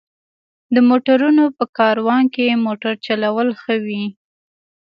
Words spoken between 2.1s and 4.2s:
کې موټر چلول ښه وي.